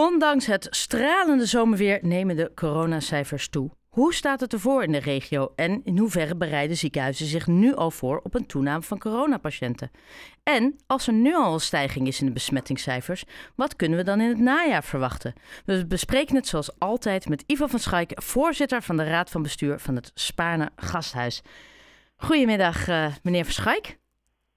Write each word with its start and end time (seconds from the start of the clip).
Ondanks 0.00 0.46
het 0.46 0.66
stralende 0.70 1.46
zomerweer 1.46 1.98
nemen 2.02 2.36
de 2.36 2.52
coronacijfers 2.54 3.48
toe. 3.48 3.70
Hoe 3.88 4.14
staat 4.14 4.40
het 4.40 4.52
ervoor 4.52 4.82
in 4.82 4.92
de 4.92 4.98
regio 4.98 5.52
en 5.56 5.80
in 5.84 5.98
hoeverre 5.98 6.36
bereiden 6.36 6.76
ziekenhuizen 6.76 7.26
zich 7.26 7.46
nu 7.46 7.74
al 7.74 7.90
voor 7.90 8.20
op 8.22 8.34
een 8.34 8.46
toename 8.46 8.82
van 8.82 8.98
coronapatiënten? 8.98 9.90
En 10.42 10.76
als 10.86 11.06
er 11.06 11.12
nu 11.12 11.34
al 11.34 11.52
een 11.52 11.60
stijging 11.60 12.06
is 12.06 12.20
in 12.20 12.26
de 12.26 12.32
besmettingscijfers, 12.32 13.24
wat 13.54 13.76
kunnen 13.76 13.98
we 13.98 14.04
dan 14.04 14.20
in 14.20 14.28
het 14.28 14.38
najaar 14.38 14.84
verwachten? 14.84 15.34
We 15.64 15.86
bespreken 15.86 16.34
het 16.34 16.46
zoals 16.46 16.78
altijd 16.78 17.28
met 17.28 17.44
Ivo 17.46 17.66
van 17.66 17.78
Schaik, 17.78 18.12
voorzitter 18.14 18.82
van 18.82 18.96
de 18.96 19.04
Raad 19.04 19.30
van 19.30 19.42
Bestuur 19.42 19.78
van 19.78 19.94
het 19.94 20.10
Spaarne 20.14 20.70
Gasthuis. 20.76 21.42
Goedemiddag, 22.16 22.88
uh, 22.88 23.06
meneer 23.22 23.44
van 23.44 23.52
Schaik. 23.52 23.98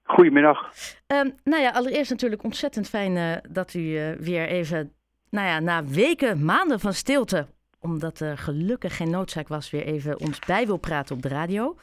Goedemiddag. 0.02 0.72
Uh, 1.12 1.20
nou 1.44 1.62
ja, 1.62 1.70
allereerst 1.70 2.10
natuurlijk 2.10 2.44
ontzettend 2.44 2.88
fijn 2.88 3.16
uh, 3.16 3.36
dat 3.50 3.74
u 3.74 3.80
uh, 3.80 4.12
weer 4.18 4.46
even, 4.48 4.92
nou 5.32 5.46
ja, 5.46 5.60
na 5.60 5.84
weken, 5.84 6.44
maanden 6.44 6.80
van 6.80 6.92
stilte, 6.92 7.46
omdat 7.80 8.20
er 8.20 8.38
gelukkig 8.38 8.96
geen 8.96 9.10
noodzaak 9.10 9.48
was, 9.48 9.70
weer 9.70 9.84
even 9.84 10.20
ons 10.20 10.38
bij 10.38 10.66
wil 10.66 10.76
praten 10.76 11.16
op 11.16 11.22
de 11.22 11.28
radio. 11.28 11.76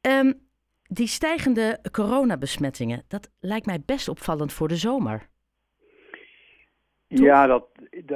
Um, 0.00 0.34
die 0.88 1.06
stijgende 1.06 1.78
coronabesmettingen, 1.92 3.02
dat 3.08 3.30
lijkt 3.40 3.66
mij 3.66 3.82
best 3.86 4.08
opvallend 4.08 4.52
voor 4.52 4.68
de 4.68 4.76
zomer. 4.76 5.28
Ja, 7.06 7.46
dat, 7.46 7.66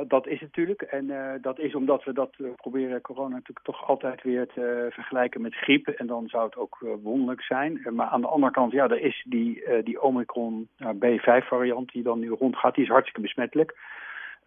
dat, 0.09 0.27
is 0.27 0.41
natuurlijk. 0.41 0.83
En 0.83 1.05
uh, 1.05 1.33
dat 1.41 1.59
is 1.59 1.75
omdat 1.75 2.05
we 2.05 2.13
dat 2.13 2.35
uh, 2.39 2.49
proberen 2.55 3.01
corona 3.01 3.35
natuurlijk 3.35 3.67
toch 3.67 3.87
altijd 3.87 4.23
weer 4.23 4.47
te 4.47 4.85
uh, 4.85 4.93
vergelijken 4.93 5.41
met 5.41 5.55
griep. 5.55 5.89
En 5.89 6.07
dan 6.07 6.29
zou 6.29 6.45
het 6.45 6.57
ook 6.57 6.79
wonderlijk 7.03 7.43
zijn. 7.43 7.81
maar 7.91 8.07
aan 8.07 8.21
de 8.21 8.27
andere 8.27 8.53
kant, 8.53 8.73
ja, 8.73 8.89
er 8.89 9.01
is 9.01 9.25
die, 9.29 9.83
die 9.83 10.03
Omicron 10.03 10.69
B5 10.83 11.47
variant 11.47 11.93
die 11.93 12.03
dan 12.03 12.19
nu 12.19 12.29
rondgaat. 12.29 12.75
Die 12.75 12.85
is 12.85 12.91
hartstikke 12.91 13.21
besmettelijk. 13.21 13.77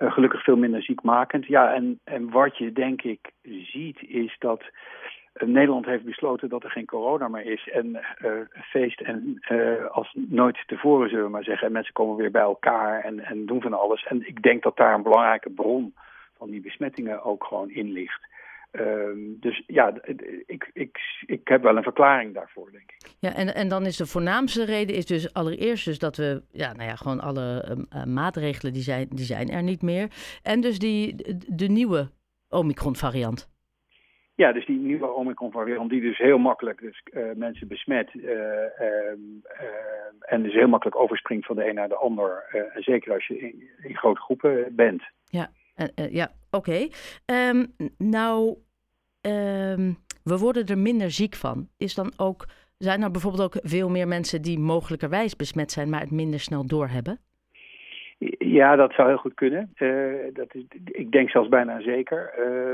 Gelukkig 0.10 0.44
veel 0.44 0.58
minder 0.58 0.84
ziekmakend. 0.84 1.46
Ja, 1.46 1.74
en, 1.74 2.00
en 2.04 2.30
wat 2.30 2.58
je 2.58 2.72
denk 2.72 3.02
ik 3.02 3.32
ziet 3.44 4.02
is 4.02 4.36
dat 4.40 4.64
Nederland 5.34 5.86
heeft 5.86 6.04
besloten 6.04 6.50
dat 6.50 6.64
er 6.64 6.72
geen 6.72 6.86
corona 6.86 7.28
meer 7.28 7.46
is. 7.46 7.70
En 7.70 7.88
uh, 8.26 8.32
feest 8.54 9.02
en 9.02 9.40
als 9.92 10.14
nooit 10.14 10.64
tevoren, 10.68 11.10
zullen 11.10 11.26
we 11.26 11.32
maar 11.32 11.44
zeggen. 11.44 11.68
En 11.68 11.74
mensen 11.74 11.94
komen 11.94 12.16
weer 12.16 12.32
bij 12.32 12.42
elkaar 12.42 13.04
en, 13.04 13.20
en 13.20 13.46
doen 13.46 13.62
van 13.62 13.74
alles. 13.74 14.04
En 14.04 14.28
ik 14.28 14.42
denk 14.42 14.64
dat 14.64 14.78
daar 14.78 14.94
een 14.94 15.04
belangrijke 15.04 15.50
bron 15.50 15.94
van 16.38 16.50
die 16.50 16.62
besmettingen 16.62 17.24
ook 17.24 17.44
gewoon 17.44 17.70
in 17.70 17.92
ligt. 17.92 18.30
Uh, 18.72 19.36
dus 19.40 19.64
ja, 19.68 19.94
ik, 20.46 20.70
ik, 20.74 21.00
ik 21.26 21.48
heb 21.48 21.62
wel 21.62 21.78
een 21.78 21.84
verklaring 21.84 22.34
daarvoor, 22.34 22.72
denk 22.72 22.92
ik. 22.92 23.10
Ja, 23.20 23.36
en, 23.36 23.56
en 23.56 23.68
dan 23.68 23.86
is 23.86 23.98
de 23.98 24.06
voornaamste 24.06 24.66
reden 24.66 24.96
is 24.96 25.06
dus 25.06 25.34
allereerst 25.34 25.86
dus 25.86 26.00
dat 26.00 26.18
we, 26.18 26.44
ja, 26.52 26.74
nou 26.74 26.90
ja, 26.90 26.96
gewoon 26.96 27.20
alle 27.20 27.78
uh, 27.96 28.04
maatregelen 28.04 28.74
die 28.74 28.82
zijn, 28.82 29.08
die 29.10 29.26
zijn 29.26 29.50
er 29.50 29.64
niet 29.64 29.82
meer. 29.82 30.08
En 30.44 30.62
dus 30.62 30.80
die, 30.80 31.16
de 31.48 31.68
nieuwe 31.68 32.10
Omicron-variant. 32.50 33.50
Ja, 34.36 34.52
dus 34.52 34.66
die 34.66 34.78
nieuwe 34.78 35.08
Omicron-variant 35.08 35.90
die 35.90 36.02
dus 36.02 36.18
heel 36.18 36.38
makkelijk 36.38 36.80
dus, 36.80 37.04
uh, 37.12 37.24
mensen 37.36 37.68
besmet 37.68 38.14
uh, 38.14 38.24
uh, 38.24 39.12
en 40.20 40.44
dus 40.44 40.54
heel 40.54 40.68
makkelijk 40.68 40.98
overspringt 40.98 41.46
van 41.46 41.56
de 41.56 41.68
een 41.68 41.76
naar 41.76 41.90
de 41.90 41.96
ander. 41.96 42.44
en 42.74 42.84
zeker 42.84 43.14
als 43.14 43.28
je 43.28 43.40
in, 43.40 43.70
in 43.82 43.96
grote 43.96 44.22
groepen 44.22 44.76
bent. 44.76 45.04
Ja, 45.26 45.50
ja 46.12 46.32
oké. 46.50 46.88
Um, 47.26 47.76
nou, 47.98 48.58
um, 49.22 49.98
we 50.24 50.38
worden 50.38 50.66
er 50.66 50.78
minder 50.78 51.12
ziek 51.12 51.36
van. 51.36 51.70
Is 51.78 51.94
dan 51.94 52.14
ook, 52.18 52.48
zijn 52.78 53.02
er 53.02 53.12
bijvoorbeeld 53.12 53.44
ook 53.44 53.62
veel 53.64 53.90
meer 53.90 54.08
mensen 54.08 54.42
die 54.42 54.60
mogelijkerwijs 54.60 55.36
besmet 55.36 55.72
zijn, 55.72 55.90
maar 55.90 56.02
het 56.02 56.12
minder 56.12 56.40
snel 56.40 56.66
doorhebben? 56.66 57.20
Ja, 58.38 58.76
dat 58.76 58.94
zou 58.94 59.08
heel 59.08 59.18
goed 59.18 59.34
kunnen. 59.34 59.74
Uh, 59.78 60.14
dat 60.34 60.56
is, 60.56 60.64
ik 60.86 61.12
denk 61.12 61.30
zelfs 61.30 61.50
bijna 61.50 61.82
zeker. 61.82 62.34
Uh, 62.40 62.74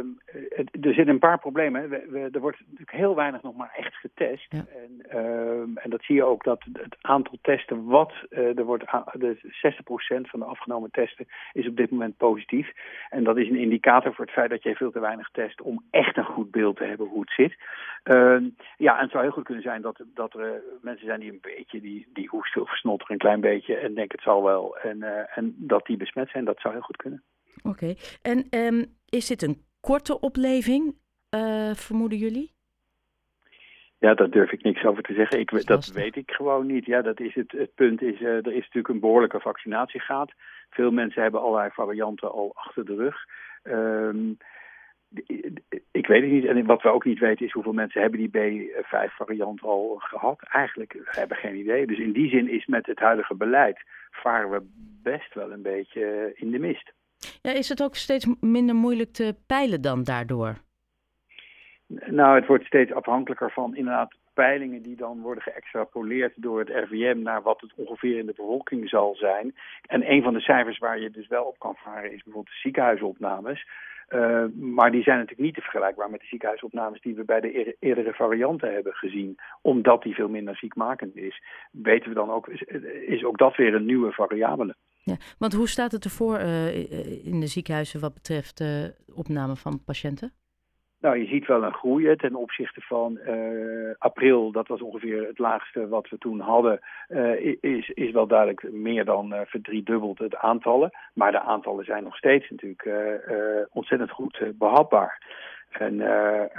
het, 0.49 0.69
er 0.85 0.93
zitten 0.93 1.07
een 1.07 1.19
paar 1.19 1.39
problemen. 1.39 1.89
We, 1.89 2.05
we, 2.09 2.29
er 2.31 2.39
wordt 2.39 2.59
natuurlijk 2.59 2.97
heel 2.97 3.15
weinig 3.15 3.41
nog 3.41 3.55
maar 3.55 3.73
echt 3.77 3.95
getest. 3.95 4.45
Ja. 4.49 4.65
En, 4.83 5.19
uh, 5.19 5.83
en, 5.83 5.89
dat 5.89 6.03
zie 6.03 6.15
je 6.15 6.23
ook 6.23 6.43
dat 6.43 6.63
het 6.73 6.97
aantal 7.01 7.37
testen 7.41 7.85
wat 7.85 8.13
er 8.29 8.63
wordt... 8.63 8.85
De 9.11 9.37
60% 9.43 10.21
van 10.21 10.39
de 10.39 10.45
afgenomen 10.45 10.91
testen 10.91 11.27
is 11.53 11.67
op 11.67 11.77
dit 11.77 11.91
moment 11.91 12.17
positief. 12.17 12.71
En 13.09 13.23
dat 13.23 13.37
is 13.37 13.49
een 13.49 13.55
indicator 13.55 14.13
voor 14.13 14.25
het 14.25 14.33
feit 14.33 14.49
dat 14.49 14.63
je 14.63 14.75
veel 14.75 14.91
te 14.91 14.99
weinig 14.99 15.29
test... 15.31 15.61
om 15.61 15.83
echt 15.91 16.17
een 16.17 16.25
goed 16.25 16.51
beeld 16.51 16.77
te 16.77 16.83
hebben 16.83 17.07
hoe 17.07 17.21
het 17.21 17.31
zit. 17.31 17.55
Ehm, 18.03 18.43
ja, 18.77 18.95
en 18.95 19.01
het 19.01 19.11
zou 19.11 19.23
heel 19.23 19.33
goed 19.33 19.43
kunnen 19.43 19.63
zijn 19.63 19.81
dat, 19.81 20.01
dat 20.13 20.33
er 20.33 20.61
mensen 20.81 21.05
zijn 21.05 21.19
die 21.19 21.31
een 21.31 21.55
beetje... 21.55 21.81
die, 21.81 22.07
die 22.13 22.27
hoesten 22.27 22.61
of 22.61 22.75
snotteren 22.75 23.13
een 23.13 23.19
klein 23.19 23.41
beetje 23.41 23.75
en 23.75 23.93
denken 23.93 24.15
het 24.15 24.25
zal 24.25 24.43
wel... 24.43 24.77
En, 24.77 25.03
en 25.37 25.55
dat 25.57 25.85
die 25.85 25.97
besmet 25.97 26.29
zijn, 26.29 26.45
dat 26.45 26.59
zou 26.59 26.73
heel 26.73 26.83
goed 26.83 26.97
kunnen. 26.97 27.23
Oké, 27.57 27.67
okay. 27.67 27.97
en 28.21 28.47
um, 28.49 28.85
is 29.09 29.27
dit 29.27 29.41
een 29.41 29.61
korte 29.79 30.19
opleving, 30.19 30.95
uh, 31.35 31.73
vermoeden 31.73 32.17
jullie? 32.17 32.55
Ja, 33.99 34.13
daar 34.13 34.29
durf 34.29 34.51
ik 34.51 34.63
niks 34.63 34.83
over 34.83 35.03
te 35.03 35.13
zeggen. 35.13 35.39
Ik, 35.39 35.65
dat 35.65 35.87
weet 35.87 36.15
ik 36.15 36.31
gewoon 36.31 36.65
niet. 36.65 36.85
Ja, 36.85 37.01
dat 37.01 37.19
is 37.19 37.35
het, 37.35 37.51
het 37.51 37.73
punt 37.75 38.01
is, 38.01 38.19
uh, 38.19 38.27
er 38.27 38.53
is 38.53 38.63
natuurlijk 38.65 38.87
een 38.87 38.99
behoorlijke 38.99 39.39
vaccinatiegraad. 39.39 40.31
Veel 40.69 40.91
mensen 40.91 41.21
hebben 41.21 41.41
allerlei 41.41 41.69
varianten 41.73 42.31
al 42.31 42.51
achter 42.55 42.85
de 42.85 42.95
rug. 42.95 43.25
Um, 43.63 44.37
ik 45.91 46.07
weet 46.07 46.21
het 46.21 46.31
niet. 46.31 46.45
En 46.45 46.65
wat 46.65 46.81
we 46.81 46.89
ook 46.89 47.05
niet 47.05 47.19
weten 47.19 47.45
is 47.45 47.51
hoeveel 47.51 47.73
mensen 47.73 48.01
hebben 48.01 48.19
die 48.19 48.63
B5-variant 48.73 49.61
al 49.61 49.95
gehad. 49.99 50.39
Eigenlijk 50.41 50.93
we 50.93 51.19
hebben 51.19 51.37
geen 51.37 51.55
idee. 51.55 51.87
Dus 51.87 51.99
in 51.99 52.11
die 52.11 52.29
zin 52.29 52.49
is 52.49 52.65
met 52.65 52.85
het 52.85 52.99
huidige 52.99 53.35
beleid 53.35 53.79
varen 54.11 54.49
we 54.49 54.69
best 55.03 55.33
wel 55.33 55.51
een 55.51 55.61
beetje 55.61 56.31
in 56.35 56.51
de 56.51 56.59
mist. 56.59 56.93
Ja, 57.41 57.51
is 57.51 57.69
het 57.69 57.83
ook 57.83 57.95
steeds 57.95 58.27
minder 58.39 58.75
moeilijk 58.75 59.11
te 59.11 59.35
peilen 59.47 59.81
dan 59.81 60.03
daardoor? 60.03 60.55
Nou, 61.87 62.35
het 62.35 62.47
wordt 62.47 62.65
steeds 62.65 62.91
afhankelijker 62.91 63.51
van 63.51 63.75
inderdaad 63.75 64.15
peilingen 64.33 64.81
die 64.81 64.95
dan 64.95 65.21
worden 65.21 65.43
geëxtrapoleerd 65.43 66.33
door 66.35 66.59
het 66.59 66.69
RVM 66.69 67.19
naar 67.21 67.41
wat 67.41 67.61
het 67.61 67.73
ongeveer 67.75 68.17
in 68.17 68.25
de 68.25 68.33
bevolking 68.35 68.89
zal 68.89 69.15
zijn. 69.15 69.55
En 69.85 70.11
een 70.11 70.23
van 70.23 70.33
de 70.33 70.39
cijfers 70.39 70.77
waar 70.77 70.99
je 70.99 71.09
dus 71.09 71.27
wel 71.27 71.43
op 71.43 71.59
kan 71.59 71.75
varen 71.75 72.11
is 72.11 72.23
bijvoorbeeld 72.23 72.55
de 72.55 72.61
ziekenhuisopnames. 72.61 73.67
Uh, 74.09 74.45
maar 74.59 74.91
die 74.91 75.03
zijn 75.03 75.17
natuurlijk 75.17 75.45
niet 75.45 75.55
te 75.55 75.61
vergelijkbaar 75.61 76.09
met 76.09 76.19
de 76.19 76.25
ziekenhuisopnames 76.25 77.01
die 77.01 77.15
we 77.15 77.23
bij 77.23 77.39
de 77.39 77.75
eerdere 77.79 78.13
varianten 78.13 78.73
hebben 78.73 78.93
gezien. 78.93 79.35
Omdat 79.61 80.03
die 80.03 80.15
veel 80.15 80.29
minder 80.29 80.55
ziekmakend 80.55 81.15
is. 81.15 81.43
Weten 81.71 82.09
we 82.09 82.15
dan 82.15 82.31
ook, 82.31 82.47
is, 83.07 83.23
ook 83.23 83.37
dat 83.37 83.55
weer 83.55 83.73
een 83.73 83.85
nieuwe 83.85 84.11
variabele. 84.11 84.75
Ja, 85.03 85.15
want 85.37 85.53
hoe 85.53 85.67
staat 85.67 85.91
het 85.91 86.03
ervoor 86.03 86.39
uh, 86.39 87.25
in 87.25 87.39
de 87.39 87.47
ziekenhuizen 87.47 87.99
wat 87.99 88.13
betreft 88.13 88.63
opname 89.15 89.55
van 89.55 89.83
patiënten? 89.83 90.33
Nou, 90.99 91.17
je 91.17 91.25
ziet 91.25 91.45
wel 91.45 91.63
een 91.63 91.73
groei 91.73 92.15
ten 92.15 92.35
opzichte 92.35 92.81
van 92.81 93.19
uh, 93.27 93.91
april. 93.97 94.51
Dat 94.51 94.67
was 94.67 94.81
ongeveer 94.81 95.27
het 95.27 95.39
laagste 95.39 95.87
wat 95.87 96.09
we 96.09 96.17
toen 96.17 96.39
hadden. 96.39 96.79
Uh, 97.09 97.57
is, 97.61 97.89
is 97.89 98.11
wel 98.11 98.27
duidelijk 98.27 98.71
meer 98.71 99.05
dan 99.05 99.33
uh, 99.33 99.41
verdriedubbeld 99.45 100.19
het 100.19 100.35
aantallen. 100.35 100.91
Maar 101.13 101.31
de 101.31 101.41
aantallen 101.41 101.85
zijn 101.85 102.03
nog 102.03 102.17
steeds 102.17 102.49
natuurlijk 102.49 102.89
ontzettend 103.71 104.11
goed 104.11 104.51
behapbaar. 104.55 105.21
En 105.69 106.01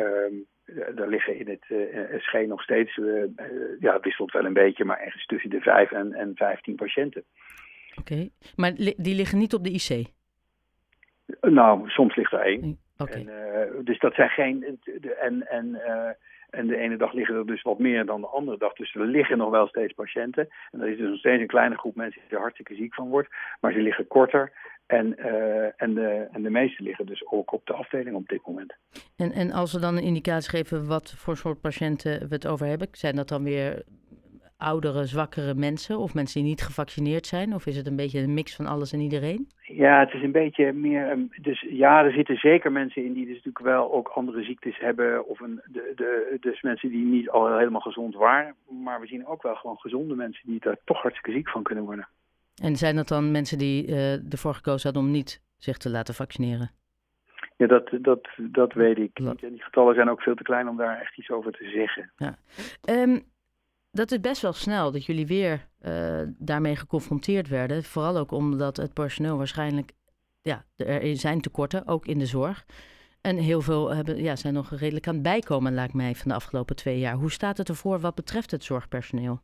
um, 0.03 0.47
er 0.97 1.09
liggen 1.09 1.39
in 1.39 1.49
het 1.49 1.65
SG 2.23 2.33
nog 2.47 2.63
steeds, 2.63 2.95
ja, 3.81 3.93
het 3.93 4.05
wisselt 4.05 4.33
wel 4.33 4.45
een 4.45 4.53
beetje, 4.53 4.85
maar 4.85 5.01
ergens 5.01 5.27
tussen 5.27 5.51
de 5.51 5.61
5 5.61 5.91
en, 5.91 6.13
en 6.13 6.33
15 6.35 6.75
patiënten. 6.75 7.25
Oké, 7.99 8.13
okay. 8.13 8.31
maar 8.57 8.73
li 8.77 8.95
die 8.97 9.15
liggen 9.15 9.39
niet 9.39 9.55
op 9.55 9.65
de 9.65 9.71
IC? 9.71 10.07
Nou, 11.41 11.89
soms 11.89 12.17
ligt 12.17 12.33
er 12.33 12.41
één. 12.41 12.79
Okay. 12.99 13.27
En, 13.27 13.29
uh, 13.29 13.85
dus 13.85 13.99
dat 13.99 14.15
zijn 14.15 14.29
geen. 14.29 14.79
En, 15.21 15.49
en, 15.49 15.67
uh, 15.69 16.11
en 16.51 16.67
de 16.67 16.77
ene 16.77 16.97
dag 16.97 17.13
liggen 17.13 17.37
er 17.37 17.47
dus 17.47 17.63
wat 17.63 17.79
meer 17.79 18.07
dan 18.07 18.21
de 18.21 18.27
andere 18.27 18.59
dag. 18.59 18.73
Dus 18.73 18.95
er 18.95 19.07
liggen 19.07 19.39
nog 19.39 19.51
wel 19.51 19.67
steeds 19.67 19.93
patiënten. 19.93 20.49
En 20.71 20.81
er 20.81 20.89
is 20.89 20.99
dus 20.99 21.09
nog 21.09 21.19
steeds 21.19 21.41
een 21.41 21.47
kleine 21.47 21.79
groep 21.79 21.95
mensen 21.95 22.21
die 22.21 22.31
er 22.31 22.41
hartstikke 22.41 22.75
ziek 22.75 22.95
van 22.95 23.09
wordt. 23.09 23.29
Maar 23.61 23.73
ze 23.73 23.81
liggen 23.81 24.07
korter. 24.07 24.53
En, 24.87 25.15
uh, 25.19 25.83
en, 25.83 25.95
de, 25.95 26.29
en 26.33 26.43
de 26.43 26.51
meeste 26.51 26.83
liggen 26.83 27.07
dus 27.07 27.27
ook 27.27 27.53
op 27.53 27.67
de 27.67 27.73
afdeling 27.73 28.17
op 28.17 28.29
dit 28.29 28.47
moment. 28.47 28.75
En, 29.17 29.33
en 29.33 29.53
als 29.53 29.73
we 29.73 29.81
dan 29.81 29.97
een 29.97 30.03
indicatie 30.03 30.51
geven 30.51 30.87
wat 30.87 31.15
voor 31.17 31.37
soort 31.37 31.61
patiënten 31.61 32.29
we 32.29 32.35
het 32.35 32.47
over 32.47 32.67
hebben, 32.67 32.89
zijn 32.93 33.17
dat 33.17 33.29
dan 33.29 33.45
weer 33.45 33.83
oudere, 34.59 35.05
zwakkere 35.05 35.55
mensen 35.55 35.99
of 35.99 36.15
mensen 36.15 36.41
die 36.41 36.51
niet 36.51 36.63
gevaccineerd 36.63 37.27
zijn? 37.27 37.55
Of 37.55 37.67
is 37.67 37.77
het 37.77 37.87
een 37.87 37.97
beetje 37.97 38.21
een 38.21 38.35
mix 38.35 38.57
van 38.57 38.67
alles 38.67 38.93
en 38.93 39.01
iedereen? 39.01 39.49
Ja, 39.63 40.01
het 40.01 40.13
is 40.13 40.23
een 40.23 40.33
beetje 40.33 40.73
meer. 40.73 41.19
Dus 41.41 41.67
ja, 41.71 42.05
er 42.05 42.13
zitten 42.13 42.37
zeker 42.37 42.73
mensen 42.73 43.05
in 43.05 43.13
die 43.13 43.27
dus 43.27 43.35
natuurlijk 43.35 43.65
wel 43.65 43.93
ook 43.93 44.09
andere 44.09 44.43
ziektes 44.43 44.79
hebben. 44.79 45.27
Of 45.27 45.41
een, 45.41 45.61
de, 45.65 45.93
de, 45.97 46.37
dus 46.41 46.63
mensen 46.63 46.89
die 46.91 47.05
niet 47.05 47.29
al 47.29 47.59
helemaal 47.59 47.81
gezond 47.81 48.15
waren. 48.15 48.55
Maar 48.83 49.01
we 49.01 49.07
zien 49.07 49.27
ook 49.27 49.43
wel 49.43 49.55
gewoon 49.55 49.79
gezonde 49.79 50.15
mensen 50.15 50.47
die 50.47 50.61
daar 50.61 50.77
toch 50.85 51.03
hartstikke 51.03 51.39
ziek 51.39 51.49
van 51.49 51.63
kunnen 51.63 51.85
worden. 51.85 52.09
En 52.63 52.77
zijn 52.77 52.97
dat 52.97 53.09
dan 53.09 53.31
mensen 53.31 53.59
die 53.59 53.87
uh, 53.87 54.33
ervoor 54.33 54.55
gekozen 54.55 54.83
hadden 54.83 55.03
om 55.03 55.11
niet 55.11 55.43
zich 55.57 55.77
te 55.77 55.91
laten 55.91 56.15
vaccineren? 56.15 56.71
Ja, 57.57 57.67
dat, 57.67 57.91
dat, 58.01 58.29
dat 58.37 58.73
weet 58.73 58.99
ik 58.99 59.19
niet. 59.19 59.43
En 59.43 59.51
die 59.51 59.63
getallen 59.63 59.95
zijn 59.95 60.11
ook 60.11 60.21
veel 60.21 60.35
te 60.35 60.43
klein 60.43 60.69
om 60.69 60.77
daar 60.77 61.01
echt 61.01 61.19
iets 61.19 61.31
over 61.31 61.53
te 61.53 61.71
zeggen. 61.71 62.11
Ja. 62.17 62.39
Um, 63.03 63.23
dat 63.99 64.11
is 64.11 64.21
best 64.21 64.43
wel 64.43 64.53
snel 64.53 64.93
dat 64.93 65.07
jullie 65.07 65.27
weer 65.27 65.67
uh, 65.87 66.23
daarmee 66.39 66.77
geconfronteerd 66.77 67.49
werden. 67.49 67.85
Vooral 67.85 68.17
ook 68.17 68.31
omdat 68.31 68.77
het 68.77 68.95
personeel 68.95 69.37
waarschijnlijk 69.37 69.93
ja, 70.43 70.65
er 70.77 71.17
zijn 71.17 71.41
tekorten, 71.41 71.87
ook 71.87 72.07
in 72.07 72.19
de 72.19 72.27
zorg. 72.27 72.65
En 73.21 73.37
heel 73.37 73.61
veel 73.61 73.95
hebben, 73.95 74.23
ja, 74.23 74.37
zijn 74.37 74.55
nog 74.55 74.71
redelijk 74.71 75.07
aan 75.07 75.15
het 75.15 75.23
bijkomen, 75.23 75.75
lijkt 75.75 75.95
mij, 75.95 76.15
van 76.15 76.29
de 76.29 76.35
afgelopen 76.35 76.77
twee 76.77 76.99
jaar. 76.99 77.15
Hoe 77.15 77.31
staat 77.31 77.57
het 77.57 77.69
ervoor 77.69 77.99
wat 77.99 78.15
betreft 78.15 78.51
het 78.51 78.65
zorgpersoneel? 78.65 79.41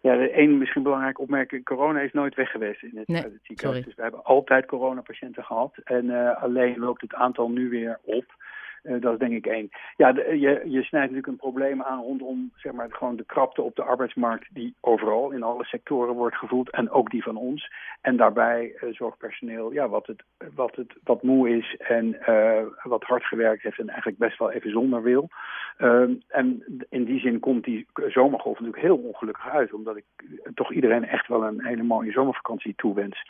Ja, 0.00 0.28
één 0.28 0.58
misschien 0.58 0.82
belangrijke 0.82 1.20
opmerking. 1.20 1.64
Corona 1.64 2.00
is 2.00 2.12
nooit 2.12 2.34
weg 2.34 2.50
geweest 2.50 2.82
in 2.82 2.92
het, 2.94 3.08
nee, 3.08 3.22
het 3.22 3.38
ziekenhuis. 3.42 3.84
Dus 3.84 3.94
we 3.94 4.02
hebben 4.02 4.24
altijd 4.24 4.66
coronapatiënten 4.66 5.44
gehad. 5.44 5.76
En 5.84 6.04
uh, 6.04 6.42
alleen 6.42 6.78
loopt 6.78 7.00
het 7.00 7.14
aantal 7.14 7.48
nu 7.48 7.68
weer 7.68 7.98
op. 8.02 8.34
Uh, 8.82 9.00
dat 9.00 9.12
is 9.12 9.18
denk 9.18 9.32
ik 9.32 9.46
één. 9.46 9.68
Ja, 9.96 10.08
je, 10.08 10.62
je 10.64 10.82
snijdt 10.82 10.92
natuurlijk 10.92 11.26
een 11.26 11.36
probleem 11.36 11.82
aan 11.82 12.00
rondom 12.00 12.52
zeg 12.56 12.72
maar, 12.72 12.86
gewoon 12.90 13.16
de 13.16 13.24
krapte 13.24 13.62
op 13.62 13.76
de 13.76 13.82
arbeidsmarkt 13.82 14.48
die 14.50 14.74
overal 14.80 15.30
in 15.30 15.42
alle 15.42 15.64
sectoren 15.64 16.14
wordt 16.14 16.36
gevoeld 16.36 16.70
en 16.70 16.90
ook 16.90 17.10
die 17.10 17.22
van 17.22 17.36
ons. 17.36 17.72
En 18.00 18.16
daarbij 18.16 18.76
uh, 18.80 18.94
zorgpersoneel 18.94 19.72
ja, 19.72 19.88
wat, 19.88 20.06
het, 20.06 20.22
wat, 20.54 20.76
het, 20.76 20.94
wat 21.04 21.22
moe 21.22 21.56
is 21.56 21.76
en 21.78 22.16
wat 22.82 23.02
hard 23.02 23.24
gewerkt 23.24 23.62
heeft 23.62 23.78
en 23.78 23.88
eigenlijk 23.88 24.18
best 24.18 24.38
wel 24.38 24.50
even 24.50 24.70
zonder 24.70 25.02
wil. 25.02 25.28
en 26.28 26.64
in 26.88 27.04
die 27.04 27.20
zin 27.20 27.40
komt 27.40 27.64
die 27.64 27.86
zomergolf 28.08 28.58
natuurlijk 28.58 28.82
heel 28.82 28.96
ongelukkig 28.96 29.48
uit, 29.48 29.72
omdat 29.72 29.96
ik 29.96 30.04
toch 30.54 30.72
iedereen 30.72 31.04
echt 31.04 31.28
wel 31.28 31.44
een 31.44 31.64
hele 31.64 31.82
mooie 31.82 32.12
zomervakantie 32.12 32.74
toewens. 32.76 33.22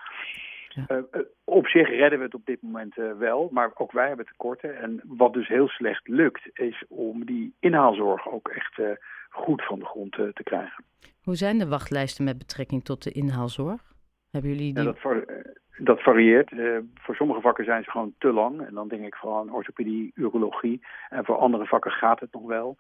Ja. 0.74 0.84
Uh, 0.88 1.22
op 1.44 1.66
zich 1.66 1.88
redden 1.88 2.18
we 2.18 2.24
het 2.24 2.34
op 2.34 2.46
dit 2.46 2.62
moment 2.62 2.96
uh, 2.96 3.12
wel, 3.18 3.48
maar 3.52 3.70
ook 3.74 3.92
wij 3.92 4.08
hebben 4.08 4.26
tekorten. 4.26 4.78
En 4.80 5.00
wat 5.04 5.32
dus 5.32 5.48
heel 5.48 5.68
slecht 5.68 6.08
lukt, 6.08 6.50
is 6.52 6.84
om 6.88 7.24
die 7.24 7.54
inhaalzorg 7.60 8.28
ook 8.28 8.48
echt 8.48 8.78
uh, 8.78 8.86
goed 9.30 9.64
van 9.64 9.78
de 9.78 9.84
grond 9.84 10.12
te 10.12 10.42
krijgen. 10.42 10.84
Hoe 11.22 11.34
zijn 11.34 11.58
de 11.58 11.68
wachtlijsten 11.68 12.24
met 12.24 12.38
betrekking 12.38 12.84
tot 12.84 13.02
de 13.02 13.12
inhaalzorg? 13.12 13.80
Hebben 14.30 14.50
jullie 14.50 14.74
die... 14.74 14.84
Ja, 14.84 14.92
dat, 14.92 15.24
dat, 15.76 16.02
varieert. 16.02 16.52
voor 16.94 17.14
sommige 17.14 17.40
vakken 17.40 17.64
zijn 17.64 17.84
ze 17.84 17.90
gewoon 17.90 18.14
te 18.18 18.32
lang. 18.32 18.66
En 18.66 18.74
dan 18.74 18.88
denk 18.88 19.04
ik 19.04 19.14
vooral 19.14 19.38
aan 19.38 19.52
orthopedie, 19.52 20.12
urologie. 20.14 20.86
En 21.08 21.24
voor 21.24 21.36
andere 21.36 21.66
vakken 21.66 21.90
gaat 21.90 22.20
het 22.20 22.32
nog 22.32 22.46
wel. 22.46 22.76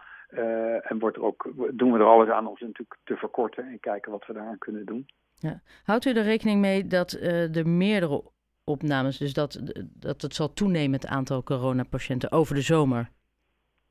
en 0.82 0.98
wordt 0.98 1.16
er 1.16 1.24
ook, 1.24 1.52
doen 1.72 1.92
we 1.92 1.98
er 1.98 2.04
alles 2.04 2.28
aan 2.28 2.46
om 2.46 2.56
ze 2.56 2.64
natuurlijk 2.64 2.98
te 3.04 3.16
verkorten 3.16 3.66
en 3.66 3.80
kijken 3.80 4.12
wat 4.12 4.26
we 4.26 4.32
daaraan 4.32 4.58
kunnen 4.58 4.86
doen. 4.86 5.06
Ja. 5.42 5.60
Houdt 5.84 6.04
u 6.04 6.10
er 6.10 6.22
rekening 6.22 6.60
mee 6.60 6.86
dat 6.86 7.12
uh, 7.12 7.56
er 7.56 7.68
meerdere 7.68 8.22
opnames, 8.64 9.18
dus 9.18 9.32
dat, 9.32 9.60
dat 9.94 10.22
het 10.22 10.34
zal 10.34 10.52
toenemen 10.52 10.92
het 10.92 11.06
aantal 11.06 11.42
coronapatiënten 11.42 12.32
over 12.32 12.54
de 12.54 12.60
zomer? 12.60 13.10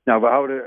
Nou, 0.03 0.21
we 0.21 0.27
houden, 0.27 0.63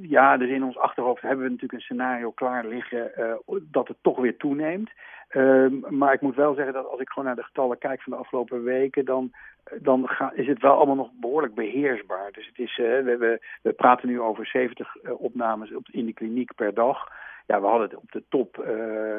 ja, 0.00 0.36
dus 0.36 0.48
in 0.48 0.64
ons 0.64 0.78
achterhoofd 0.78 1.22
hebben 1.22 1.44
we 1.44 1.50
natuurlijk 1.50 1.72
een 1.72 1.80
scenario 1.80 2.30
klaar 2.30 2.66
liggen 2.66 3.10
uh, 3.18 3.60
dat 3.62 3.88
het 3.88 3.96
toch 4.00 4.18
weer 4.18 4.36
toeneemt. 4.36 4.90
Uh, 5.30 5.66
maar 5.88 6.12
ik 6.12 6.20
moet 6.20 6.34
wel 6.34 6.54
zeggen 6.54 6.72
dat 6.72 6.86
als 6.86 7.00
ik 7.00 7.08
gewoon 7.08 7.24
naar 7.24 7.36
de 7.36 7.42
getallen 7.42 7.78
kijk 7.78 8.02
van 8.02 8.12
de 8.12 8.18
afgelopen 8.18 8.62
weken, 8.62 9.04
dan, 9.04 9.32
dan 9.80 10.08
ga, 10.08 10.32
is 10.34 10.46
het 10.46 10.60
wel 10.60 10.76
allemaal 10.76 10.94
nog 10.94 11.10
behoorlijk 11.20 11.54
beheersbaar. 11.54 12.32
Dus 12.32 12.46
het 12.46 12.58
is, 12.58 12.76
we, 12.76 13.16
we, 13.18 13.46
we 13.62 13.72
praten 13.72 14.08
nu 14.08 14.20
over 14.20 14.46
70 14.46 14.96
opnames 15.04 15.74
op, 15.74 15.88
in 15.90 16.06
de 16.06 16.12
kliniek 16.12 16.54
per 16.54 16.74
dag. 16.74 17.08
Ja, 17.46 17.60
we 17.60 17.66
hadden 17.66 17.88
het 17.88 17.96
op 17.96 18.12
de 18.12 18.22
top, 18.28 18.56
uh, 18.58 18.66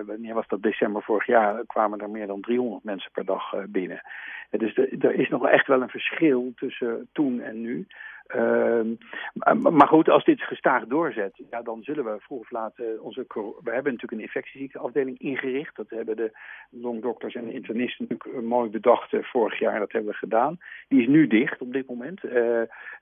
wanneer 0.06 0.34
was 0.34 0.48
dat 0.48 0.62
december 0.62 1.04
vorig 1.04 1.26
jaar, 1.26 1.66
kwamen 1.66 2.00
er 2.00 2.10
meer 2.10 2.28
dan 2.28 2.42
300 2.42 2.84
mensen 2.84 3.12
per 3.12 3.26
dag 3.26 3.54
uh, 3.54 3.64
binnen. 3.68 4.02
Dus 4.50 4.74
de, 4.74 4.98
er 5.00 5.14
is 5.14 5.30
nog 5.30 5.48
echt 5.48 5.68
wel 5.68 5.82
een 5.82 5.90
verschil 5.90 6.52
tussen 6.56 7.10
toen 7.12 7.42
en 7.42 7.62
nu. 7.62 7.88
Uh, 8.28 8.82
maar 9.54 9.88
goed, 9.88 10.10
als 10.10 10.24
dit 10.24 10.42
gestaag 10.42 10.86
doorzet, 10.86 11.44
ja, 11.50 11.62
dan 11.62 11.84
zullen 11.84 12.06
we 12.06 12.16
vroeg 12.20 12.40
of 12.40 12.52
laat 12.52 12.80
uh, 12.80 13.02
onze. 13.02 13.26
We 13.64 13.72
hebben 13.72 13.92
natuurlijk 13.92 14.12
een 14.12 14.20
infectieziekteafdeling 14.20 15.20
ingericht. 15.20 15.76
Dat 15.76 15.90
hebben 15.90 16.16
de 16.16 16.38
longdokters 16.70 17.36
en 17.36 17.52
internisten 17.52 18.08
natuurlijk 18.10 18.48
mooi 18.48 18.70
bedacht 18.70 19.14
uh, 19.14 19.24
vorig 19.24 19.60
jaar. 19.60 19.80
Dat 19.80 19.92
hebben 19.92 20.12
we 20.12 20.18
gedaan. 20.18 20.58
Die 20.88 21.02
is 21.02 21.08
nu 21.08 21.28
dicht 21.28 21.62
op 21.62 21.74
dit 21.74 21.88
moment. 21.88 22.24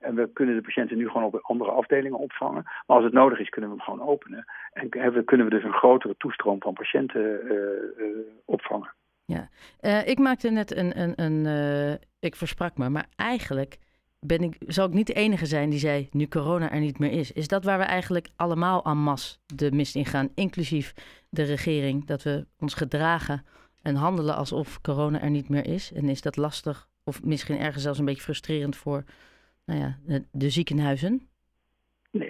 En 0.00 0.14
we 0.14 0.30
kunnen 0.32 0.54
de 0.54 0.62
patiënten 0.62 0.96
nu 0.96 1.08
gewoon 1.08 1.24
op 1.24 1.38
andere 1.42 1.70
afdelingen 1.70 2.18
opvangen. 2.18 2.62
Maar 2.62 2.96
als 2.96 3.04
het 3.04 3.12
nodig 3.12 3.38
is, 3.38 3.48
kunnen 3.48 3.70
we 3.70 3.76
hem 3.76 3.84
gewoon 3.84 4.08
openen. 4.08 4.44
En 4.72 4.86
hebben, 4.90 5.24
kunnen 5.24 5.46
we 5.46 5.54
dus 5.54 5.64
een 5.64 5.72
grotere 5.72 6.14
toestroom 6.16 6.60
van 6.60 6.72
patiënten 6.72 7.40
opvangen. 8.44 8.94
Ja, 9.24 9.48
ik 10.04 10.18
maakte 10.18 10.50
net 10.50 10.76
een. 10.76 11.00
een, 11.00 11.12
een 11.16 11.98
ik 12.20 12.36
versprak 12.36 12.76
me, 12.76 12.88
maar 12.88 13.06
eigenlijk 13.16 13.78
ben 14.26 14.42
ik, 14.42 14.56
zal 14.66 14.86
ik 14.86 14.92
niet 14.92 15.06
de 15.06 15.12
enige 15.12 15.46
zijn 15.46 15.70
die 15.70 15.78
zei, 15.78 16.08
nu 16.10 16.28
corona 16.28 16.70
er 16.70 16.80
niet 16.80 16.98
meer 16.98 17.12
is. 17.12 17.32
Is 17.32 17.48
dat 17.48 17.64
waar 17.64 17.78
we 17.78 17.84
eigenlijk 17.84 18.28
allemaal 18.36 18.84
aan 18.84 18.98
mas 18.98 19.40
de 19.46 19.72
mist 19.72 19.94
in 19.94 20.06
gaan, 20.06 20.28
inclusief 20.34 20.94
de 21.28 21.42
regering, 21.42 22.06
dat 22.06 22.22
we 22.22 22.46
ons 22.58 22.74
gedragen 22.74 23.44
en 23.82 23.94
handelen 23.94 24.36
alsof 24.36 24.80
corona 24.80 25.20
er 25.20 25.30
niet 25.30 25.48
meer 25.48 25.66
is? 25.66 25.92
En 25.92 26.08
is 26.08 26.20
dat 26.20 26.36
lastig 26.36 26.88
of 27.04 27.22
misschien 27.22 27.58
ergens 27.58 27.82
zelfs 27.82 27.98
een 27.98 28.04
beetje 28.04 28.22
frustrerend 28.22 28.76
voor 28.76 29.04
nou 29.64 29.80
ja, 29.80 29.98
de, 30.06 30.24
de 30.30 30.50
ziekenhuizen? 30.50 31.28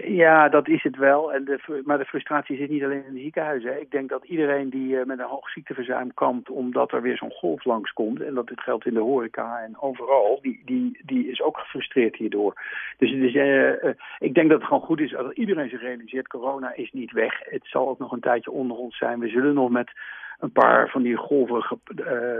Ja, 0.04 0.48
dat 0.48 0.68
is 0.68 0.82
het 0.82 0.96
wel. 0.96 1.32
En 1.32 1.44
de, 1.44 1.82
maar 1.84 1.98
de 1.98 2.04
frustratie 2.04 2.56
zit 2.56 2.70
niet 2.70 2.84
alleen 2.84 3.04
in 3.04 3.14
de 3.14 3.20
ziekenhuizen. 3.20 3.80
Ik 3.80 3.90
denk 3.90 4.08
dat 4.08 4.24
iedereen 4.24 4.70
die 4.70 4.88
uh, 4.88 5.04
met 5.04 5.18
een 5.18 5.24
hoog 5.24 5.50
ziekteverzuim 5.50 6.14
kampt... 6.14 6.50
omdat 6.50 6.92
er 6.92 7.02
weer 7.02 7.16
zo'n 7.16 7.30
golf 7.30 7.64
langskomt... 7.64 8.20
en 8.20 8.34
dat 8.34 8.46
dit 8.46 8.60
geldt 8.60 8.86
in 8.86 8.94
de 8.94 9.00
horeca 9.00 9.62
en 9.62 9.80
overal... 9.80 10.38
die, 10.42 10.62
die, 10.64 11.00
die 11.04 11.30
is 11.30 11.42
ook 11.42 11.58
gefrustreerd 11.58 12.16
hierdoor. 12.16 12.60
Dus 12.98 13.10
uh, 13.12 13.34
uh, 13.34 13.74
ik 14.18 14.34
denk 14.34 14.48
dat 14.48 14.58
het 14.58 14.66
gewoon 14.66 14.82
goed 14.82 15.00
is 15.00 15.10
dat 15.10 15.36
iedereen 15.36 15.68
zich 15.68 15.80
realiseert... 15.80 16.28
corona 16.28 16.74
is 16.74 16.92
niet 16.92 17.12
weg. 17.12 17.40
Het 17.42 17.64
zal 17.64 17.88
ook 17.88 17.98
nog 17.98 18.12
een 18.12 18.20
tijdje 18.20 18.50
onder 18.50 18.76
ons 18.76 18.96
zijn. 18.96 19.18
We 19.18 19.28
zullen 19.28 19.54
nog 19.54 19.70
met 19.70 19.90
een 20.38 20.52
paar 20.52 20.88
van 20.88 21.02
die 21.02 21.16
golven 21.16 21.80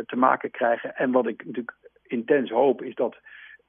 te 0.07 0.17
maken 0.17 0.51
krijgen. 0.51 0.97
En 0.97 1.13
wat 1.13 1.27
ik 1.27 1.45
natuurlijk 1.45 1.77
intens 2.07 2.51
hoop 2.51 2.83
is 2.83 2.95
dat 2.95 3.17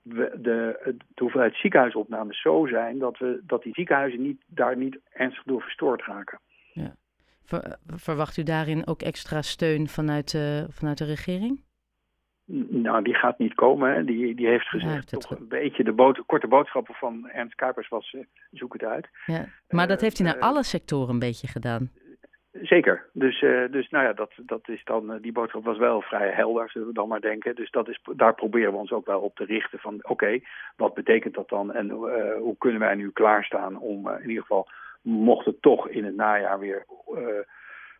we 0.05 0.37
de, 0.41 0.79
de 1.13 1.21
hoeveelheid 1.21 1.55
ziekenhuisopnames 1.55 2.41
zo 2.41 2.67
zijn 2.67 2.99
dat, 2.99 3.17
we, 3.17 3.41
dat 3.43 3.63
die 3.63 3.73
ziekenhuizen 3.73 4.21
niet, 4.21 4.43
daar 4.47 4.77
niet 4.77 4.99
ernstig 5.09 5.43
door 5.43 5.61
verstoord 5.61 6.01
raken. 6.05 6.39
Ja. 6.73 6.95
Ver, 7.43 7.77
verwacht 7.87 8.37
u 8.37 8.43
daarin 8.43 8.87
ook 8.87 9.01
extra 9.01 9.41
steun 9.41 9.87
vanuit, 9.87 10.33
uh, 10.33 10.63
vanuit 10.69 10.97
de 10.97 11.05
regering? 11.05 11.63
Nou, 12.69 13.03
die 13.03 13.13
gaat 13.13 13.39
niet 13.39 13.53
komen. 13.53 14.05
Die, 14.05 14.35
die 14.35 14.47
heeft 14.47 14.67
gezegd 14.67 15.11
ja, 15.11 15.17
toch 15.17 15.39
een 15.39 15.47
beetje 15.47 15.83
de 15.83 15.93
bood, 15.93 16.25
korte 16.25 16.47
boodschappen 16.47 16.93
van 16.93 17.29
Ernst 17.29 17.55
Kuipers 17.55 17.87
was 17.87 18.13
uh, 18.13 18.21
zoek 18.51 18.73
het 18.73 18.83
uit. 18.83 19.07
Ja. 19.25 19.45
Maar 19.69 19.87
dat 19.87 20.01
heeft 20.01 20.17
hij 20.17 20.27
naar 20.27 20.39
alle 20.39 20.63
sectoren 20.63 21.09
een 21.09 21.19
beetje 21.19 21.47
gedaan. 21.47 21.91
Zeker. 22.61 23.05
Dus, 23.11 23.41
uh, 23.41 23.71
dus 23.71 23.89
nou 23.89 24.05
ja, 24.05 24.13
dat, 24.13 24.31
dat 24.35 24.69
is 24.69 24.83
dan, 24.83 25.11
uh, 25.11 25.21
die 25.21 25.31
boodschap 25.31 25.63
was 25.63 25.77
wel 25.77 26.01
vrij 26.01 26.29
helder, 26.29 26.69
zullen 26.69 26.87
we 26.87 26.93
dan 26.93 27.07
maar 27.07 27.21
denken. 27.21 27.55
Dus 27.55 27.71
dat 27.71 27.89
is, 27.89 27.99
daar 28.15 28.35
proberen 28.35 28.71
we 28.71 28.77
ons 28.77 28.91
ook 28.91 29.05
wel 29.05 29.19
op 29.19 29.35
te 29.35 29.45
richten 29.45 29.79
van 29.79 29.99
oké, 30.01 30.39
wat 30.75 30.93
betekent 30.93 31.33
dat 31.33 31.49
dan 31.49 31.73
en 31.73 31.87
uh, 31.87 31.93
hoe 32.37 32.55
kunnen 32.57 32.79
wij 32.79 32.95
nu 32.95 33.11
klaarstaan 33.11 33.77
om 33.77 34.09
in 34.09 34.29
ieder 34.29 34.41
geval, 34.41 34.67
mocht 35.01 35.45
het 35.45 35.61
toch 35.61 35.89
in 35.89 36.05
het 36.05 36.15
najaar 36.15 36.59
weer 36.59 36.85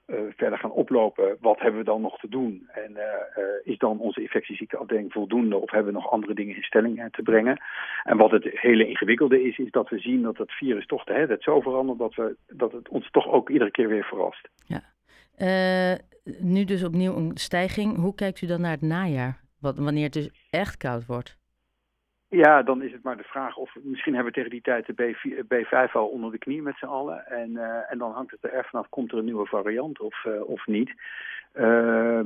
verder 0.07 0.59
gaan 0.59 0.71
oplopen, 0.71 1.37
wat 1.39 1.59
hebben 1.59 1.79
we 1.79 1.85
dan 1.85 2.01
nog 2.01 2.19
te 2.19 2.29
doen? 2.29 2.69
En 2.71 2.91
uh, 2.91 3.03
uh, 3.03 3.43
is 3.63 3.77
dan 3.77 3.99
onze 3.99 4.21
infectieziekteafdeling 4.21 5.11
voldoende 5.11 5.57
of 5.57 5.71
hebben 5.71 5.93
we 5.93 5.99
nog 5.99 6.11
andere 6.11 6.33
dingen 6.33 6.55
in 6.55 6.63
stelling 6.63 7.07
te 7.11 7.21
brengen? 7.21 7.61
En 8.03 8.17
wat 8.17 8.31
het 8.31 8.43
hele 8.43 8.87
ingewikkelde 8.87 9.43
is, 9.43 9.57
is 9.57 9.71
dat 9.71 9.89
we 9.89 9.99
zien 9.99 10.21
dat 10.21 10.37
het 10.37 10.51
virus 10.51 10.85
toch 10.85 11.05
hè, 11.05 11.25
het 11.25 11.43
zo 11.43 11.61
verandert 11.61 11.99
dat, 11.99 12.15
we, 12.15 12.35
dat 12.47 12.71
het 12.71 12.89
ons 12.89 13.11
toch 13.11 13.27
ook 13.27 13.49
iedere 13.49 13.71
keer 13.71 13.87
weer 13.87 14.03
verrast. 14.03 14.49
Ja. 14.65 14.81
nu 16.39 16.63
dus 16.63 16.83
opnieuw 16.83 17.15
een 17.15 17.31
stijging. 17.33 17.95
Hoe 17.95 18.15
kijkt 18.15 18.41
u 18.41 18.47
dan 18.47 18.61
naar 18.61 18.71
het 18.71 18.81
najaar? 18.81 19.41
Wat, 19.59 19.77
wanneer 19.77 20.03
het 20.03 20.13
dus 20.13 20.47
echt 20.49 20.77
koud 20.77 21.05
wordt? 21.05 21.37
Ja, 22.35 22.63
dan 22.63 22.81
is 22.81 22.91
het 22.91 23.03
maar 23.03 23.17
de 23.17 23.23
vraag 23.23 23.57
of 23.57 23.75
misschien 23.83 24.13
hebben 24.13 24.33
we 24.33 24.37
tegen 24.37 24.51
die 24.51 24.61
tijd 24.61 24.85
de 24.85 24.93
B4, 24.93 25.45
B5 25.53 25.91
al 25.91 26.07
onder 26.07 26.31
de 26.31 26.37
knie 26.37 26.61
met 26.61 26.77
z'n 26.77 26.85
allen. 26.85 27.27
En, 27.27 27.49
uh, 27.51 27.91
en 27.91 27.97
dan 27.97 28.11
hangt 28.11 28.31
het 28.31 28.43
er 28.43 28.53
erg 28.53 28.69
vanaf, 28.69 28.89
komt 28.89 29.11
er 29.11 29.17
een 29.17 29.25
nieuwe 29.25 29.45
variant 29.45 29.99
of, 29.99 30.23
uh, 30.27 30.49
of 30.49 30.67
niet. 30.67 30.93
Uh, 31.53 32.19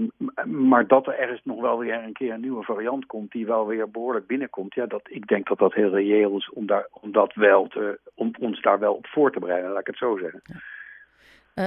maar 0.45 0.87
dat 0.87 1.07
er 1.07 1.19
ergens 1.19 1.41
nog 1.43 1.61
wel 1.61 1.79
weer 1.79 2.03
een 2.03 2.13
keer 2.13 2.33
een 2.33 2.41
nieuwe 2.41 2.63
variant 2.63 3.05
komt 3.05 3.31
die 3.31 3.45
wel 3.45 3.67
weer 3.67 3.91
behoorlijk 3.91 4.27
binnenkomt. 4.27 4.73
Ja, 4.73 4.85
dat, 4.85 5.01
ik 5.03 5.27
denk 5.27 5.47
dat 5.47 5.57
dat 5.57 5.73
heel 5.73 5.89
reëel 5.89 6.37
is 6.37 6.49
om, 6.49 6.65
daar, 6.65 6.87
om, 6.91 7.11
dat 7.11 7.33
wel 7.33 7.67
te, 7.67 7.99
om 8.15 8.31
ons 8.39 8.61
daar 8.61 8.79
wel 8.79 8.93
op 8.93 9.07
voor 9.07 9.31
te 9.31 9.39
bereiden, 9.39 9.71
laat 9.71 9.79
ik 9.79 9.87
het 9.87 9.97
zo 9.97 10.17
zeggen. 10.17 10.41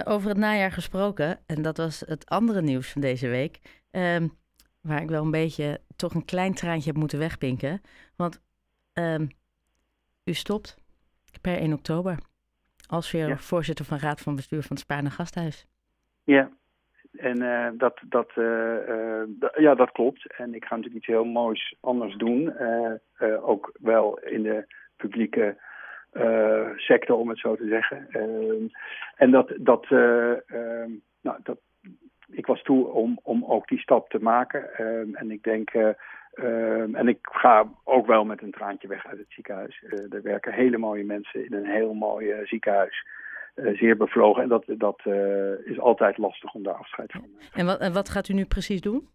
Over 0.05 0.29
het 0.29 0.39
najaar 0.39 0.73
gesproken, 0.73 1.39
en 1.47 1.63
dat 1.63 1.77
was 1.77 2.01
het 2.01 2.29
andere 2.29 2.63
nieuws 2.63 2.93
van 2.93 3.01
deze 3.01 3.29
week. 3.29 3.61
Ehm, 3.91 4.27
waar 4.83 5.03
ik 5.03 5.09
wel 5.09 5.23
een 5.23 5.31
beetje 5.31 5.81
toch 6.03 6.15
een 6.15 6.25
klein 6.25 6.55
traantje 6.55 6.91
heb 6.91 6.99
moeten 6.99 7.19
wegpinken. 7.19 7.81
Want 8.17 8.43
um, 8.95 9.29
u 10.25 10.33
stopt 10.33 10.77
per 11.41 11.57
1 11.57 11.73
oktober 11.73 12.19
als 12.89 13.11
weer 13.11 13.29
ja. 13.29 13.37
voorzitter 13.37 13.85
van 13.85 13.99
Raad 13.99 14.21
van 14.21 14.37
Bestuur 14.37 14.61
van 14.61 14.71
het 14.71 14.79
Spaarne 14.79 15.11
Gasthuis. 15.11 15.67
Ja, 16.25 16.51
en 17.13 17.43
uh, 17.43 17.69
dat, 17.75 18.01
dat, 18.09 18.31
uh, 18.35 18.77
uh, 18.89 19.23
ja, 19.57 19.75
dat 19.75 19.93
klopt. 19.93 20.37
En 20.37 20.55
ik 20.55 20.65
ga 20.65 20.77
natuurlijk 20.77 21.05
iets 21.05 21.15
heel 21.15 21.25
moois 21.25 21.77
anders 21.81 22.17
doen. 22.17 22.53
ook 23.43 23.73
wel 23.81 24.19
in 24.19 24.43
de 24.43 24.75
publieke 24.97 25.57
sector, 26.77 27.17
om 27.17 27.29
het 27.29 27.39
zo 27.39 27.57
te 27.57 27.67
zeggen. 27.67 28.07
Ehm, 28.11 28.67
en 29.17 29.31
dat, 29.31 29.53
dat, 29.57 29.85
ehm, 29.85 30.91
nou, 31.21 31.39
dat, 31.43 31.59
ik 32.33 32.47
was 32.47 32.63
toe 32.63 32.87
om, 32.87 33.19
om 33.23 33.45
ook 33.45 33.69
die 33.69 33.79
stap 33.79 34.09
te 34.09 34.19
maken. 34.19 34.75
Ehm, 34.75 35.15
en 35.15 35.31
ik 35.31 35.43
denk, 35.43 35.71
ehm, 35.71 36.95
en 36.95 37.09
ik 37.09 37.19
ga 37.21 37.69
ook 37.85 38.07
wel 38.07 38.25
met 38.25 38.43
een 38.43 38.51
traantje 38.51 38.89
weg 38.89 39.07
uit 39.07 39.19
het 39.19 39.33
ziekenhuis. 39.33 39.85
er 40.11 40.23
werken 40.23 40.53
hele 40.53 40.79
mooie 40.79 41.05
mensen 41.05 41.45
in 41.45 41.53
een 41.53 41.67
heel 41.67 41.95
mooi 41.95 42.35
ziekenhuis. 42.45 43.07
zeer 43.55 43.97
bevlogen. 43.97 44.43
En 44.43 44.49
dat, 44.49 44.65
dat 44.67 45.03
is 45.65 45.79
altijd 45.79 46.19
lastig 46.19 46.55
om 46.55 46.63
daar 46.63 46.75
afscheid 46.75 47.13
van 47.13 47.21
te 47.21 47.27
nemen. 47.29 47.47
En 47.53 47.67
wat, 47.67 47.81
en 47.81 47.93
wat 47.93 48.09
gaat 48.09 48.29
u 48.29 48.35
nu 48.35 48.45
precies 48.45 48.81
doen? 48.81 49.09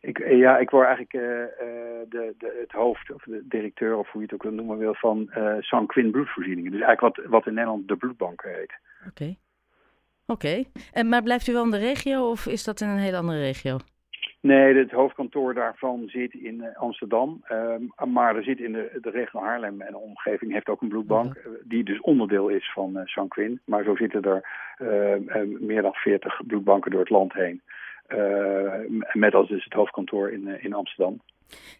Ik, 0.00 0.28
ja, 0.28 0.58
ik 0.58 0.70
word 0.70 0.86
eigenlijk 0.86 1.14
de, 2.08 2.34
de, 2.38 2.56
het 2.60 2.72
hoofd 2.72 3.10
of 3.10 3.22
de 3.22 3.42
directeur, 3.48 3.96
of 3.96 4.10
hoe 4.10 4.20
je 4.20 4.26
het 4.26 4.34
ook 4.34 4.42
wil 4.42 4.52
noemen 4.52 4.78
wil, 4.78 4.94
van 4.94 5.30
uh, 5.36 5.54
Sanquin 5.60 6.10
bloedvoorzieningen. 6.10 6.70
Dus 6.70 6.80
eigenlijk 6.80 7.16
wat, 7.16 7.26
wat 7.26 7.46
in 7.46 7.54
Nederland 7.54 7.88
de 7.88 7.96
bloedbank 7.96 8.42
heet. 8.42 8.72
Oké. 9.08 9.36
Oké. 10.32 10.64
En 10.92 11.08
Maar 11.08 11.22
blijft 11.22 11.46
u 11.48 11.52
wel 11.52 11.64
in 11.64 11.70
de 11.70 11.78
regio 11.78 12.30
of 12.30 12.46
is 12.46 12.64
dat 12.64 12.80
in 12.80 12.88
een 12.88 12.98
hele 12.98 13.16
andere 13.16 13.40
regio? 13.40 13.78
Nee, 14.40 14.74
het 14.74 14.90
hoofdkantoor 14.90 15.54
daarvan 15.54 16.08
zit 16.08 16.34
in 16.34 16.62
eh, 16.62 16.76
Amsterdam. 16.76 17.44
Uh, 17.52 18.06
maar 18.06 18.36
er 18.36 18.42
zit 18.42 18.58
in 18.58 18.72
de, 18.72 18.98
de 19.00 19.10
regio 19.10 19.40
Haarlem 19.40 19.80
en 19.80 19.92
de 19.92 19.98
omgeving 19.98 20.52
heeft 20.52 20.68
ook 20.68 20.82
een 20.82 20.88
bloedbank. 20.88 21.34
Eh, 21.34 21.50
die 21.64 21.84
dus 21.84 22.00
onderdeel 22.00 22.48
is 22.48 22.72
van 22.72 22.96
uh, 22.96 23.02
Sanquin. 23.04 23.60
Maar 23.64 23.84
zo 23.84 23.96
zitten 23.96 24.22
er 24.22 24.42
meer 25.60 25.82
dan 25.82 25.92
40 25.92 26.46
bloedbanken 26.46 26.90
door 26.90 27.00
het 27.00 27.10
land 27.10 27.32
heen. 27.32 27.62
met 29.12 29.34
als 29.34 29.48
dus 29.48 29.64
het 29.64 29.72
hoofdkantoor 29.72 30.30
in, 30.30 30.62
in 30.62 30.72
Amsterdam. 30.72 31.20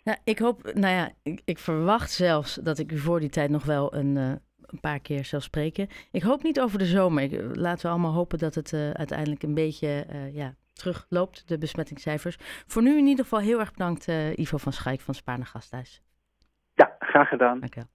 Nou, 0.05 0.19
ik 0.25 0.39
hoop, 0.39 0.73
nou 0.75 0.95
ja, 0.95 1.11
ik, 1.23 1.41
ik, 1.45 1.59
verwacht 1.59 2.11
zelfs 2.11 2.55
dat 2.55 2.79
ik 2.79 2.93
u 2.93 2.99
voor 2.99 3.21
die 3.21 3.29
tijd 3.29 3.51
nog 3.51 3.65
wel 3.65 3.95
een 3.95 4.41
een 4.73 4.81
paar 4.81 5.01
keer 5.01 5.25
zelf 5.25 5.43
spreken. 5.43 5.89
Ik 6.11 6.23
hoop 6.23 6.43
niet 6.43 6.61
over 6.61 6.79
de 6.79 6.87
zomer. 6.87 7.23
Ik, 7.23 7.57
laten 7.57 7.87
we 7.87 7.93
allemaal 7.93 8.13
hopen 8.13 8.39
dat 8.39 8.55
het 8.55 8.73
uh, 8.73 8.91
uiteindelijk 8.91 9.43
een 9.43 9.55
beetje 9.55 10.07
uh, 10.13 10.35
ja, 10.35 10.55
terugloopt, 10.73 11.49
de 11.49 11.59
besmettingscijfers. 11.59 12.37
Voor 12.67 12.83
nu 12.83 12.99
in 12.99 13.07
ieder 13.07 13.25
geval 13.25 13.41
heel 13.41 13.59
erg 13.59 13.73
bedankt, 13.73 14.09
Ivo 14.35 14.57
van 14.57 14.73
Schaik 14.73 15.01
van 15.01 15.15
Spaarne 15.15 15.45
Gasthuis. 15.45 16.03
Ja, 16.75 16.97
graag 16.99 17.29
gedaan. 17.29 17.61
Dank 17.61 17.77
u 17.77 17.81
wel. 17.81 17.87